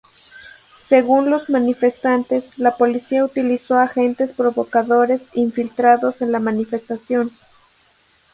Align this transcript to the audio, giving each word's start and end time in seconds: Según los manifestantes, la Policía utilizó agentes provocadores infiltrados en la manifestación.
Según 0.81 1.29
los 1.29 1.51
manifestantes, 1.51 2.57
la 2.57 2.75
Policía 2.75 3.23
utilizó 3.23 3.75
agentes 3.77 4.33
provocadores 4.33 5.29
infiltrados 5.33 6.23
en 6.23 6.31
la 6.31 6.39
manifestación. 6.39 7.29